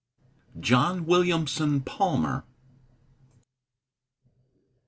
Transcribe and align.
JOHN 0.59 1.05
WILLIAMSON 1.05 1.81
PALMER. 1.81 2.43